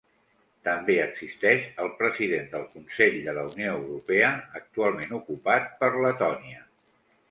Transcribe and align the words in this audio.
També 0.67 0.95
existeix 1.03 1.67
el 1.83 1.91
President 1.99 2.49
del 2.55 2.65
Consell 2.73 3.21
de 3.29 3.37
la 3.41 3.47
Unió 3.53 3.77
Europea, 3.77 4.35
actualment 4.65 5.19
ocupat 5.23 5.73
per 5.85 5.97
Letònia. 6.05 6.71